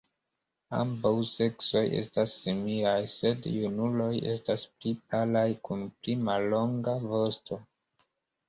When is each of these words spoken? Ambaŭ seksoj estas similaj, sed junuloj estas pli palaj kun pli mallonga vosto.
Ambaŭ 0.77 1.11
seksoj 1.33 1.83
estas 1.97 2.33
similaj, 2.45 2.95
sed 3.17 3.45
junuloj 3.57 4.09
estas 4.33 4.65
pli 4.73 4.95
palaj 5.13 5.47
kun 5.69 5.87
pli 6.01 6.17
mallonga 6.31 7.01
vosto. 7.13 7.63